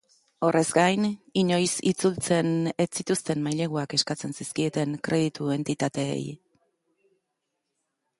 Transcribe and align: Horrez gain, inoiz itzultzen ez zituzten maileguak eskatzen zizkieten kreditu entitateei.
Horrez 0.45 0.69
gain, 0.75 1.03
inoiz 1.41 1.73
itzultzen 1.91 2.49
ez 2.85 2.87
zituzten 3.01 3.43
maileguak 3.49 3.93
eskatzen 3.99 4.33
zizkieten 4.39 4.97
kreditu 5.09 5.51
entitateei. 5.57 6.25